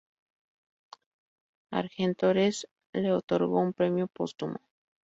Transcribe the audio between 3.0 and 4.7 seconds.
otorgó un premio póstumo.